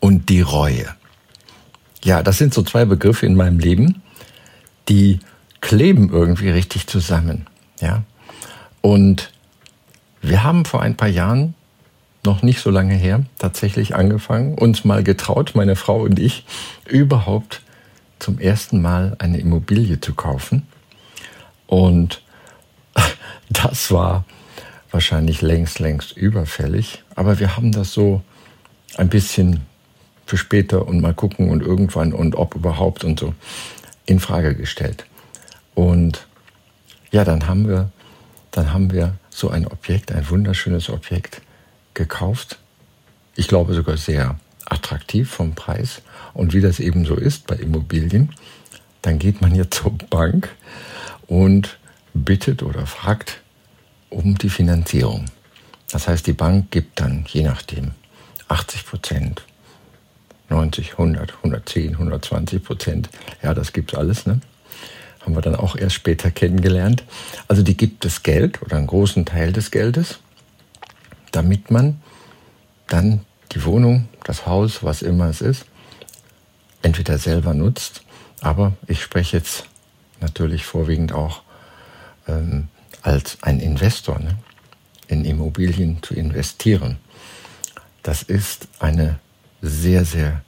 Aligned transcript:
und 0.00 0.28
die 0.28 0.40
Reue. 0.40 0.86
Ja, 2.04 2.22
das 2.22 2.38
sind 2.38 2.54
so 2.54 2.62
zwei 2.62 2.84
Begriffe 2.84 3.26
in 3.26 3.34
meinem 3.34 3.58
Leben, 3.58 4.02
die 4.88 5.20
kleben 5.60 6.10
irgendwie 6.10 6.50
richtig 6.50 6.86
zusammen. 6.86 7.46
Ja. 7.80 8.02
Und 8.80 9.32
wir 10.22 10.44
haben 10.44 10.64
vor 10.64 10.82
ein 10.82 10.96
paar 10.96 11.08
Jahren, 11.08 11.54
noch 12.24 12.42
nicht 12.42 12.60
so 12.60 12.70
lange 12.70 12.94
her, 12.94 13.24
tatsächlich 13.38 13.94
angefangen, 13.94 14.54
uns 14.54 14.84
mal 14.84 15.02
getraut, 15.02 15.52
meine 15.54 15.76
Frau 15.76 16.00
und 16.00 16.18
ich, 16.18 16.44
überhaupt 16.86 17.62
zum 18.18 18.38
ersten 18.38 18.82
Mal 18.82 19.16
eine 19.18 19.38
Immobilie 19.38 20.00
zu 20.00 20.14
kaufen. 20.14 20.66
Und 21.66 22.22
das 23.48 23.90
war 23.90 24.24
wahrscheinlich 24.90 25.42
längst, 25.42 25.78
längst 25.78 26.16
überfällig. 26.16 27.02
Aber 27.14 27.38
wir 27.38 27.56
haben 27.56 27.72
das 27.72 27.92
so 27.92 28.22
ein 28.96 29.08
bisschen 29.08 29.62
für 30.26 30.36
später 30.36 30.86
und 30.86 31.00
mal 31.00 31.14
gucken 31.14 31.48
und 31.48 31.62
irgendwann 31.62 32.12
und 32.12 32.34
ob 32.34 32.54
überhaupt 32.54 33.04
und 33.04 33.18
so 33.18 33.34
in 34.04 34.20
Frage 34.20 34.54
gestellt. 34.54 35.06
Und 35.74 36.26
ja, 37.10 37.24
dann 37.24 37.46
haben 37.46 37.68
wir, 37.68 37.90
dann 38.50 38.72
haben 38.72 38.92
wir 38.92 39.14
so 39.30 39.48
ein 39.50 39.66
Objekt, 39.66 40.12
ein 40.12 40.28
wunderschönes 40.28 40.90
Objekt 40.90 41.40
gekauft. 41.94 42.58
Ich 43.36 43.48
glaube 43.48 43.74
sogar 43.74 43.96
sehr 43.96 44.38
attraktiv 44.64 45.30
vom 45.30 45.54
Preis. 45.54 46.02
Und 46.34 46.52
wie 46.52 46.60
das 46.60 46.80
eben 46.80 47.04
so 47.04 47.14
ist 47.14 47.46
bei 47.46 47.56
Immobilien, 47.56 48.34
dann 49.02 49.18
geht 49.18 49.40
man 49.40 49.54
jetzt 49.54 49.74
zur 49.82 49.92
Bank 50.10 50.48
und 51.26 51.78
bittet 52.14 52.62
oder 52.62 52.86
fragt 52.86 53.40
um 54.10 54.36
die 54.36 54.50
Finanzierung. 54.50 55.26
Das 55.90 56.08
heißt, 56.08 56.26
die 56.26 56.32
Bank 56.32 56.70
gibt 56.70 57.00
dann, 57.00 57.24
je 57.28 57.42
nachdem, 57.42 57.92
80 58.48 58.86
Prozent, 58.86 59.42
90, 60.48 60.92
100, 60.92 61.34
110, 61.36 61.92
120 61.92 62.62
Prozent. 62.62 63.08
Ja, 63.42 63.54
das 63.54 63.72
gibt's 63.72 63.94
alles, 63.94 64.26
ne? 64.26 64.40
Haben 65.20 65.34
wir 65.34 65.42
dann 65.42 65.56
auch 65.56 65.76
erst 65.76 65.96
später 65.96 66.30
kennengelernt. 66.30 67.02
Also 67.48 67.62
die 67.62 67.76
gibt 67.76 68.04
das 68.04 68.22
Geld 68.22 68.62
oder 68.62 68.76
einen 68.76 68.86
großen 68.86 69.24
Teil 69.26 69.52
des 69.52 69.72
Geldes, 69.72 70.20
damit 71.32 71.70
man 71.70 72.00
dann 72.86 73.22
die 73.52 73.64
Wohnung, 73.64 74.08
das 74.24 74.46
Haus, 74.46 74.84
was 74.84 75.02
immer 75.02 75.28
es 75.28 75.40
ist, 75.40 75.66
entweder 76.82 77.18
selber 77.18 77.54
nutzt, 77.54 78.02
aber 78.40 78.74
ich 78.86 79.02
spreche 79.02 79.36
jetzt 79.36 79.64
natürlich 80.20 80.64
vorwiegend 80.64 81.12
auch 81.12 81.42
ähm, 82.28 82.68
als 83.02 83.38
ein 83.42 83.60
Investor, 83.60 84.18
ne? 84.18 84.36
in 85.08 85.24
Immobilien 85.24 86.02
zu 86.02 86.14
investieren. 86.14 86.98
Das 88.02 88.22
ist 88.22 88.68
eine 88.78 89.18
sehr, 89.62 90.04
sehr 90.04 90.42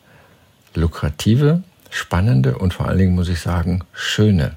lukrative, 0.75 1.63
spannende 1.91 2.59
und 2.59 2.75
vor 2.75 2.87
allen 2.87 2.99
Dingen, 2.99 3.15
muss 3.15 3.29
ich 3.29 3.41
sagen, 3.41 3.85
schöne 3.93 4.57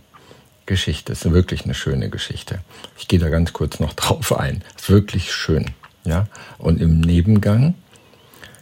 Geschichte. 0.65 1.13
Es 1.13 1.25
ist 1.25 1.33
wirklich 1.33 1.65
eine 1.65 1.73
schöne 1.73 2.09
Geschichte. 2.09 2.59
Ich 2.97 3.07
gehe 3.07 3.19
da 3.19 3.29
ganz 3.29 3.53
kurz 3.53 3.79
noch 3.79 3.93
drauf 3.95 4.37
ein. 4.37 4.63
Es 4.75 4.83
ist 4.83 4.89
wirklich 4.89 5.31
schön. 5.31 5.71
Ja? 6.03 6.27
Und 6.57 6.81
im 6.81 7.01
Nebengang 7.01 7.75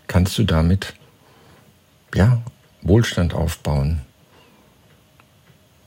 kannst 0.07 0.37
du 0.37 0.43
damit 0.43 0.93
ja, 2.15 2.41
Wohlstand 2.81 3.33
aufbauen. 3.33 4.01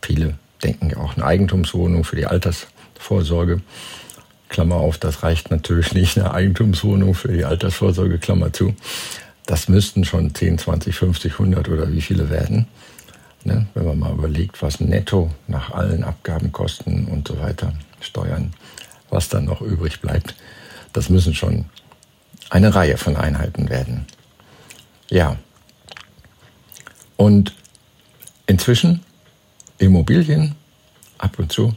Viele 0.02 0.38
denken 0.62 0.90
ja 0.90 0.98
auch 0.98 1.16
eine 1.16 1.24
Eigentumswohnung 1.24 2.04
für 2.04 2.16
die 2.16 2.26
Altersvorsorge. 2.26 3.60
Klammer 4.48 4.76
auf, 4.76 4.98
das 4.98 5.22
reicht 5.22 5.50
natürlich 5.50 5.94
nicht, 5.94 6.18
eine 6.18 6.32
Eigentumswohnung 6.32 7.14
für 7.14 7.32
die 7.32 7.44
Altersvorsorge, 7.44 8.18
Klammer 8.18 8.52
zu. 8.52 8.74
Das 9.46 9.68
müssten 9.68 10.04
schon 10.04 10.34
10, 10.34 10.58
20, 10.58 10.94
50, 10.94 11.32
100 11.32 11.68
oder 11.68 11.92
wie 11.92 12.00
viele 12.00 12.30
werden. 12.30 12.66
Ne? 13.44 13.66
Wenn 13.74 13.84
man 13.84 13.98
mal 13.98 14.12
überlegt, 14.12 14.62
was 14.62 14.80
netto 14.80 15.30
nach 15.48 15.72
allen 15.72 16.04
Abgaben, 16.04 16.52
Kosten 16.52 17.06
und 17.06 17.26
so 17.26 17.40
weiter, 17.40 17.72
Steuern, 18.00 18.52
was 19.10 19.28
dann 19.28 19.44
noch 19.44 19.60
übrig 19.60 20.00
bleibt, 20.00 20.34
das 20.92 21.08
müssen 21.08 21.34
schon 21.34 21.64
eine 22.50 22.74
Reihe 22.74 22.96
von 22.96 23.16
Einheiten 23.16 23.68
werden. 23.68 24.06
Ja. 25.10 25.36
Und 27.16 27.54
inzwischen 28.46 29.00
Immobilien, 29.78 30.54
ab 31.18 31.38
und 31.38 31.52
zu 31.52 31.74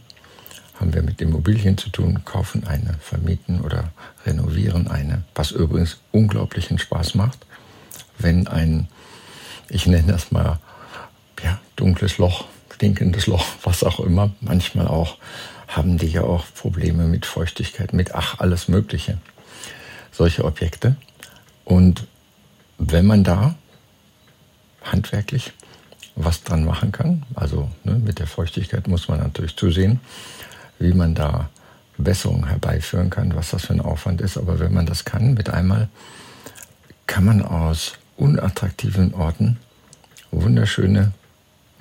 haben 0.86 0.94
wir 0.94 1.02
mit 1.02 1.20
Immobilien 1.20 1.80
zu 1.80 1.90
tun, 1.90 2.22
kaufen 2.26 2.68
eine, 2.68 2.94
vermieten 3.00 3.62
oder 3.62 3.92
renovieren 4.24 4.88
eine, 4.88 5.24
was 5.34 5.50
übrigens 5.50 5.98
unglaublichen 6.12 6.78
Spaß 6.78 7.16
macht, 7.16 7.40
wenn 8.20 8.48
ein, 8.48 8.88
ich 9.68 9.88
nenne 9.88 10.12
das 10.12 10.32
mal, 10.32 10.60
ja, 11.44 11.60
dunkles 11.76 12.20
Loch, 12.20 12.46
stinkendes 12.72 13.26
Loch, 13.26 13.44
was 13.64 13.84
auch 13.84 14.00
immer, 14.00 14.30
manchmal 14.42 14.88
auch, 14.88 15.18
haben 15.68 15.98
die 15.98 16.10
ja 16.10 16.22
auch 16.22 16.46
Probleme 16.54 17.06
mit 17.08 17.26
Feuchtigkeit, 17.26 17.92
mit 17.92 18.14
ach, 18.14 18.38
alles 18.38 18.68
Mögliche, 18.68 19.18
solche 20.12 20.46
Objekte. 20.46 20.98
Und 21.64 22.06
wenn 22.78 23.08
man 23.08 23.24
da 23.24 23.56
handwerklich 24.84 25.52
was 26.16 26.44
dran 26.44 26.64
machen 26.64 26.92
kann, 26.92 27.24
also 27.34 27.72
ne, 27.84 27.96
mit 27.96 28.20
der 28.20 28.28
Feuchtigkeit 28.28 28.88
muss 28.88 29.08
man 29.08 29.18
natürlich 29.18 29.56
zusehen, 29.56 30.00
wie 30.80 30.94
man 30.94 31.16
da 31.16 31.50
Besserungen 31.98 32.48
herbeiführen 32.48 33.10
kann, 33.10 33.36
was 33.36 33.52
das 33.52 33.66
für 33.66 33.74
ein 33.74 33.82
Aufwand 33.82 34.22
ist. 34.22 34.38
Aber 34.38 34.60
wenn 34.60 34.74
man 34.74 34.86
das 34.86 35.06
kann, 35.06 35.34
mit 35.34 35.50
einmal 35.50 35.88
kann 37.08 37.26
man 37.26 37.42
aus 37.42 37.94
unattraktiven 38.18 39.14
Orten 39.14 39.58
wunderschöne 40.32 41.12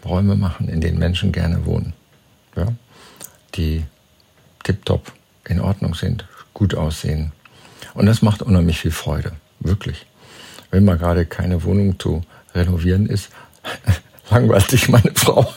Räume 0.04 0.36
machen, 0.36 0.68
in 0.68 0.80
denen 0.80 0.98
Menschen 0.98 1.32
gerne 1.32 1.64
wohnen. 1.64 1.94
Ja? 2.56 2.68
Die 3.54 3.84
tiptop 4.62 5.12
in 5.44 5.60
Ordnung 5.60 5.94
sind, 5.94 6.26
gut 6.52 6.74
aussehen. 6.74 7.32
Und 7.94 8.06
das 8.06 8.22
macht 8.22 8.42
unheimlich 8.42 8.80
viel 8.80 8.90
Freude, 8.90 9.32
wirklich. 9.60 10.06
Wenn 10.70 10.84
mal 10.84 10.98
gerade 10.98 11.26
keine 11.26 11.62
Wohnung 11.64 11.98
zu 11.98 12.22
renovieren 12.54 13.06
ist, 13.06 13.30
langweilt 14.30 14.70
sich 14.70 14.88
meine 14.88 15.12
Frau. 15.14 15.52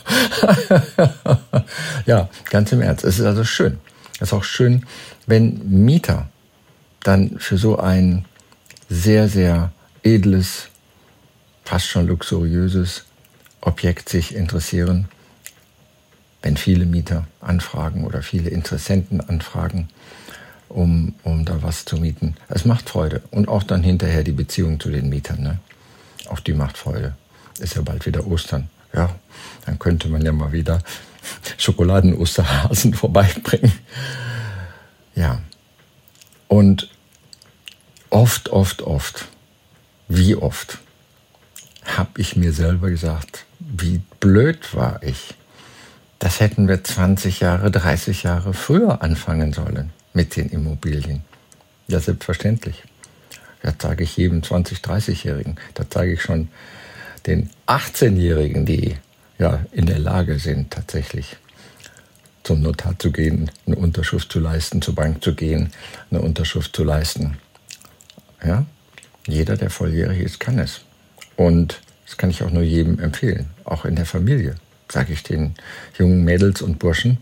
ja, 2.06 2.28
ganz 2.50 2.72
im 2.72 2.82
Ernst. 2.82 3.04
Es 3.04 3.18
ist 3.18 3.24
also 3.24 3.44
schön. 3.44 3.78
Es 4.14 4.28
ist 4.28 4.32
auch 4.32 4.44
schön, 4.44 4.84
wenn 5.26 5.84
Mieter 5.84 6.28
dann 7.00 7.38
für 7.38 7.56
so 7.56 7.78
ein 7.78 8.24
sehr, 8.88 9.28
sehr 9.28 9.72
edles, 10.02 10.68
fast 11.64 11.86
schon 11.86 12.06
luxuriöses 12.06 13.04
Objekt 13.60 14.08
sich 14.08 14.34
interessieren, 14.34 15.08
wenn 16.42 16.56
viele 16.56 16.86
Mieter 16.86 17.26
anfragen 17.40 18.04
oder 18.04 18.22
viele 18.22 18.50
Interessenten 18.50 19.20
anfragen, 19.20 19.88
um, 20.68 21.14
um 21.22 21.44
da 21.44 21.62
was 21.62 21.84
zu 21.84 21.96
mieten. 21.96 22.36
Es 22.48 22.64
macht 22.64 22.88
Freude. 22.88 23.22
Und 23.30 23.48
auch 23.48 23.62
dann 23.62 23.82
hinterher 23.82 24.24
die 24.24 24.32
Beziehung 24.32 24.80
zu 24.80 24.90
den 24.90 25.08
Mietern. 25.08 25.42
Ne? 25.42 25.58
Auch 26.28 26.40
die 26.40 26.52
macht 26.52 26.78
Freude 26.78 27.14
ist 27.60 27.74
ja 27.74 27.82
bald 27.82 28.06
wieder 28.06 28.26
Ostern. 28.26 28.68
Ja, 28.94 29.14
dann 29.66 29.78
könnte 29.78 30.08
man 30.08 30.22
ja 30.22 30.32
mal 30.32 30.52
wieder 30.52 30.82
Schokoladen-Osterhasen 31.58 32.94
vorbeibringen. 32.94 33.72
Ja. 35.14 35.40
Und 36.48 36.88
oft, 38.10 38.48
oft, 38.48 38.82
oft, 38.82 39.26
wie 40.08 40.34
oft 40.34 40.78
habe 41.84 42.20
ich 42.20 42.36
mir 42.36 42.52
selber 42.52 42.90
gesagt, 42.90 43.44
wie 43.58 44.00
blöd 44.20 44.74
war 44.74 45.02
ich. 45.02 45.34
Das 46.18 46.40
hätten 46.40 46.68
wir 46.68 46.82
20 46.82 47.40
Jahre, 47.40 47.70
30 47.70 48.22
Jahre 48.22 48.54
früher 48.54 49.02
anfangen 49.02 49.52
sollen 49.52 49.90
mit 50.12 50.36
den 50.36 50.48
Immobilien. 50.48 51.22
Ja, 51.86 52.00
selbstverständlich. 52.00 52.82
Das 53.62 53.74
sage 53.80 54.04
ich 54.04 54.16
jedem 54.16 54.40
20-, 54.42 54.82
30-Jährigen. 54.82 55.56
Das 55.74 55.86
sage 55.92 56.12
ich 56.12 56.22
schon 56.22 56.48
den 57.26 57.50
18-Jährigen, 57.66 58.64
die 58.64 58.96
ja 59.38 59.64
in 59.72 59.86
der 59.86 59.98
Lage 59.98 60.38
sind, 60.38 60.70
tatsächlich 60.70 61.36
zum 62.42 62.62
Notar 62.62 62.98
zu 62.98 63.12
gehen, 63.12 63.50
eine 63.66 63.76
Unterschrift 63.76 64.32
zu 64.32 64.40
leisten, 64.40 64.80
zur 64.80 64.94
Bank 64.94 65.22
zu 65.22 65.34
gehen, 65.34 65.70
eine 66.10 66.22
Unterschrift 66.22 66.74
zu 66.74 66.82
leisten. 66.82 67.36
Ja? 68.44 68.64
Jeder, 69.26 69.56
der 69.56 69.70
volljährig 69.70 70.20
ist, 70.20 70.40
kann 70.40 70.58
es. 70.58 70.80
Und 71.36 71.82
das 72.06 72.16
kann 72.16 72.30
ich 72.30 72.42
auch 72.42 72.50
nur 72.50 72.62
jedem 72.62 72.98
empfehlen, 72.98 73.50
auch 73.64 73.84
in 73.84 73.96
der 73.96 74.06
Familie, 74.06 74.54
sage 74.90 75.12
ich 75.12 75.22
den 75.22 75.54
jungen 75.98 76.24
Mädels 76.24 76.62
und 76.62 76.78
Burschen. 76.78 77.18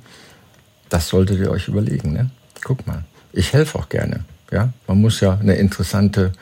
Das 0.89 1.09
solltet 1.09 1.41
ihr 1.41 1.51
euch 1.51 1.67
überlegen. 1.67 2.13
Ne? 2.13 2.31
Guck 2.63 2.87
mal, 2.87 3.03
ich 3.33 3.53
helfe 3.53 3.79
auch 3.81 3.89
gerne. 3.89 4.25
Ja? 4.53 4.73
Man 4.87 5.01
muss 5.01 5.21
ja 5.21 5.37
eine 5.37 5.57
interessante 5.57 6.33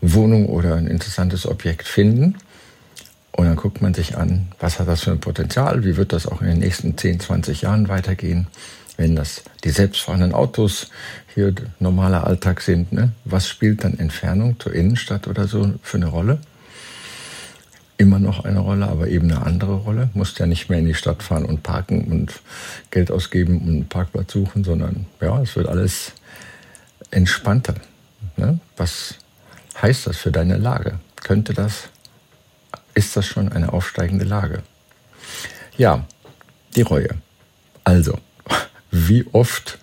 Wohnung 0.00 0.46
oder 0.46 0.76
ein 0.76 0.86
interessantes 0.86 1.46
Objekt 1.46 1.86
finden. 1.86 2.36
Und 3.36 3.46
dann 3.46 3.56
guckt 3.56 3.82
man 3.82 3.94
sich 3.94 4.16
an, 4.16 4.46
was 4.60 4.78
hat 4.78 4.86
das 4.86 5.02
für 5.02 5.10
ein 5.10 5.18
Potenzial, 5.18 5.84
wie 5.84 5.96
wird 5.96 6.12
das 6.12 6.26
auch 6.26 6.40
in 6.40 6.46
den 6.46 6.58
nächsten 6.60 6.96
10, 6.96 7.18
20 7.18 7.62
Jahren 7.62 7.88
weitergehen, 7.88 8.46
wenn 8.96 9.16
das 9.16 9.42
die 9.64 9.70
selbstfahrenden 9.70 10.32
Autos 10.32 10.90
hier 11.34 11.52
normaler 11.80 12.24
Alltag 12.24 12.60
sind. 12.60 12.92
Ne? 12.92 13.10
Was 13.24 13.48
spielt 13.48 13.82
dann 13.82 13.98
Entfernung 13.98 14.60
zur 14.60 14.72
Innenstadt 14.72 15.26
oder 15.26 15.48
so 15.48 15.74
für 15.82 15.96
eine 15.96 16.06
Rolle? 16.06 16.38
Immer 17.96 18.20
noch 18.20 18.44
eine 18.44 18.60
Rolle, 18.60 18.86
aber 18.86 19.08
eben 19.08 19.30
eine 19.32 19.44
andere 19.44 19.74
Rolle. 19.78 20.10
Musst 20.14 20.38
ja 20.38 20.46
nicht 20.46 20.68
mehr 20.68 20.78
in 20.78 20.86
die 20.86 20.94
Stadt 20.94 21.24
fahren 21.24 21.44
und 21.44 21.64
parken 21.64 22.04
und 22.04 22.40
Geld 22.92 23.10
ausgeben 23.10 23.58
und 23.58 23.68
einen 23.68 23.88
Parkplatz 23.88 24.32
suchen, 24.32 24.62
sondern 24.62 25.06
ja, 25.20 25.40
es 25.42 25.56
wird 25.56 25.68
alles 25.68 26.12
entspannter. 27.10 27.74
Ne? 28.36 28.60
Was 28.76 29.16
heißt 29.82 30.06
das 30.06 30.18
für 30.18 30.30
deine 30.30 30.56
Lage? 30.56 31.00
Könnte 31.16 31.52
das 31.52 31.88
ist 32.94 33.16
das 33.16 33.26
schon 33.26 33.50
eine 33.50 33.72
aufsteigende 33.72 34.24
Lage. 34.24 34.62
Ja, 35.76 36.04
die 36.76 36.82
Reue. 36.82 37.08
Also, 37.82 38.18
wie 38.90 39.26
oft 39.32 39.78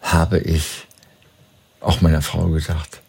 habe 0.00 0.38
ich 0.38 0.86
auch 1.80 2.00
meiner 2.00 2.22
Frau 2.22 2.48
gesagt, 2.48 3.00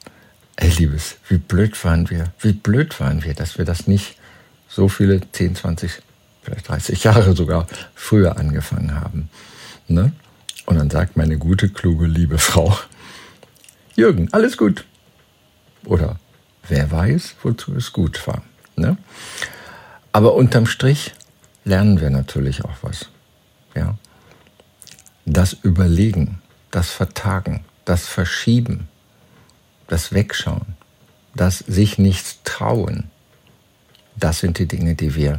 ey 0.57 0.69
Liebes, 0.69 1.17
wie 1.27 1.37
blöd 1.37 1.81
waren 1.83 2.09
wir, 2.09 2.33
wie 2.39 2.53
blöd 2.53 2.99
waren 2.99 3.23
wir, 3.23 3.33
dass 3.33 3.57
wir 3.57 3.65
das 3.65 3.87
nicht 3.87 4.17
so 4.67 4.89
viele 4.89 5.21
10, 5.31 5.55
20, 5.55 6.01
vielleicht 6.43 6.67
30 6.67 7.03
Jahre 7.03 7.35
sogar 7.35 7.67
früher 7.93 8.37
angefangen 8.37 8.95
haben. 8.95 9.29
Ne? 9.87 10.11
Und 10.65 10.77
dann 10.77 10.89
sagt 10.89 11.15
meine 11.15 11.37
gute, 11.37 11.69
kluge, 11.69 12.07
liebe 12.07 12.37
Frau, 12.37 12.77
Jürgen, 13.95 14.27
alles 14.33 14.57
gut. 14.57 14.83
Oder 15.85 16.19
wer 16.67 16.91
weiß, 16.91 17.35
wozu 17.43 17.75
es 17.75 17.93
gut 17.93 18.25
war. 18.27 18.43
Ne? 18.75 18.97
Aber 20.11 20.33
unterm 20.33 20.65
Strich 20.65 21.13
lernen 21.63 21.99
wir 21.99 22.09
natürlich 22.09 22.63
auch 22.63 22.77
was. 22.81 23.09
Ja? 23.75 23.97
Das 25.25 25.53
Überlegen, 25.53 26.41
das 26.71 26.91
Vertagen, 26.91 27.65
das 27.85 28.07
Verschieben, 28.07 28.87
das 29.87 30.13
Wegschauen, 30.13 30.75
das 31.35 31.59
sich 31.59 31.97
nichts 31.97 32.39
trauen, 32.43 33.09
das 34.15 34.39
sind 34.39 34.59
die 34.59 34.67
Dinge, 34.67 34.95
die 34.95 35.15
wir 35.15 35.37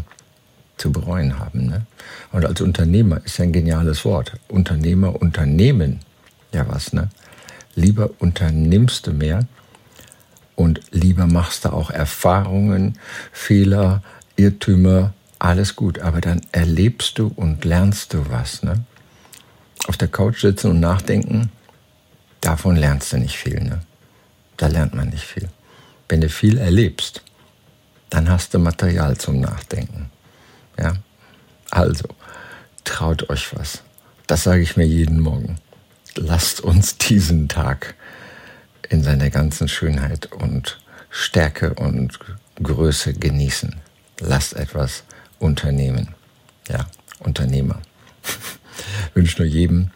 zu 0.77 0.93
bereuen 0.93 1.39
haben. 1.39 1.67
Ne? 1.67 1.87
Und 2.33 2.45
als 2.45 2.61
Unternehmer 2.61 3.25
ist 3.25 3.41
ein 3.41 3.53
geniales 3.53 4.05
Wort. 4.05 4.33
Unternehmer 4.49 5.21
unternehmen 5.21 6.01
ja 6.53 6.67
was. 6.69 6.93
Ne? 6.93 7.09
Lieber 7.75 8.11
unternimmst 8.19 9.07
du 9.07 9.13
mehr, 9.13 9.47
und 10.57 10.81
lieber 10.91 11.27
machst 11.27 11.65
du 11.65 11.73
auch 11.73 11.91
Erfahrungen, 11.91 12.99
Fehler, 13.31 14.03
Irrtümer, 14.35 15.13
alles 15.39 15.77
gut. 15.77 16.01
Aber 16.01 16.21
dann 16.21 16.41
erlebst 16.51 17.19
du 17.19 17.31
und 17.37 17.65
lernst 17.65 18.15
du 18.15 18.29
was. 18.31 18.63
Ne? 18.63 18.85
Auf 19.87 19.97
der 19.97 20.09
Couch 20.09 20.41
sitzen 20.41 20.71
und 20.71 20.81
nachdenken, 20.81 21.53
davon 22.41 22.75
lernst 22.75 23.13
du 23.13 23.19
nicht 23.19 23.37
viel. 23.37 23.63
Ne? 23.63 23.83
Da 24.57 24.67
lernt 24.67 24.95
man 24.95 25.11
nicht 25.11 25.25
viel. 25.25 25.49
Wenn 26.09 26.23
du 26.23 26.29
viel 26.31 26.57
erlebst, 26.57 27.23
dann 28.09 28.31
hast 28.31 28.55
du 28.55 28.59
Material 28.59 29.19
zum 29.19 29.41
Nachdenken. 29.41 30.11
Ja? 30.79 30.95
Also, 31.71 32.09
traut 32.85 33.29
euch 33.29 33.55
was. 33.55 33.83
Das 34.27 34.45
sage 34.45 34.63
ich 34.63 34.77
mir 34.77 34.87
jeden 34.87 35.21
Morgen. 35.21 35.59
Lasst 36.15 36.63
uns 36.63 36.97
diesen 36.97 37.49
Tag 37.49 37.95
in 38.89 39.03
seiner 39.03 39.31
ganzen 39.31 39.69
Schönheit 39.69 40.33
und 40.33 40.79
Stärke 41.11 41.75
und 41.75 42.19
Größe 42.63 43.15
genießen. 43.15 43.77
Lasst 44.21 44.55
etwas 44.55 45.05
unternehmen. 45.39 46.15
Ja, 46.69 46.87
Unternehmer. 47.21 47.81
wünsche 49.15 49.43
nur 49.43 49.49
jedem, 49.49 49.91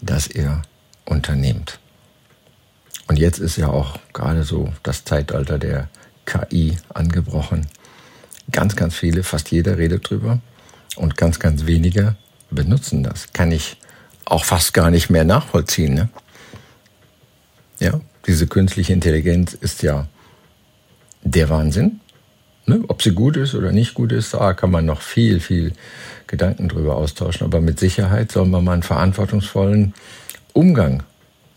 dass 0.00 0.28
ihr 0.28 0.62
unternehmt. 1.04 1.78
Und 3.08 3.18
jetzt 3.18 3.38
ist 3.38 3.56
ja 3.56 3.68
auch 3.68 3.98
gerade 4.12 4.42
so 4.42 4.72
das 4.82 5.04
Zeitalter 5.04 5.58
der 5.58 5.88
KI 6.24 6.76
angebrochen. 6.92 7.66
Ganz, 8.50 8.76
ganz 8.76 8.96
viele, 8.96 9.22
fast 9.22 9.50
jeder 9.50 9.78
redet 9.78 10.08
drüber 10.08 10.40
und 10.96 11.16
ganz, 11.16 11.38
ganz 11.38 11.66
wenige 11.66 12.16
benutzen 12.50 13.02
das. 13.02 13.32
Kann 13.32 13.52
ich 13.52 13.76
auch 14.24 14.44
fast 14.44 14.74
gar 14.74 14.90
nicht 14.90 15.08
mehr 15.10 15.24
nachvollziehen. 15.24 15.94
Ne? 15.94 16.08
Ja, 17.78 18.00
diese 18.26 18.46
künstliche 18.46 18.92
Intelligenz 18.92 19.54
ist 19.54 19.82
ja 19.82 20.08
der 21.22 21.48
Wahnsinn. 21.48 22.00
Ne? 22.66 22.82
Ob 22.88 23.02
sie 23.02 23.12
gut 23.12 23.36
ist 23.36 23.54
oder 23.54 23.72
nicht 23.72 23.94
gut 23.94 24.12
ist, 24.12 24.34
da 24.34 24.52
kann 24.52 24.70
man 24.70 24.84
noch 24.84 25.00
viel, 25.00 25.40
viel 25.40 25.72
Gedanken 26.26 26.68
drüber 26.68 26.96
austauschen. 26.96 27.44
Aber 27.44 27.60
mit 27.60 27.78
Sicherheit 27.78 28.32
sollen 28.32 28.50
wir 28.50 28.60
mal 28.60 28.72
einen 28.72 28.82
verantwortungsvollen 28.82 29.94
Umgang 30.52 31.04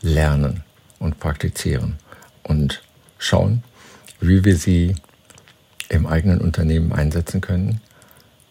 lernen 0.02 0.64
und 1.00 1.20
praktizieren 1.20 1.98
und 2.44 2.82
schauen, 3.18 3.64
wie 4.20 4.46
wir 4.46 4.56
sie 4.56 4.96
im 5.90 6.06
eigenen 6.06 6.40
Unternehmen 6.40 6.94
einsetzen 6.94 7.42
können 7.42 7.82